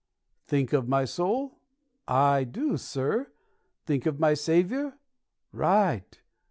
[0.47, 1.59] Think of my soul?
[2.07, 3.31] I do, sir.
[3.85, 4.97] Think of my Saviour?
[5.51, 6.19] Right!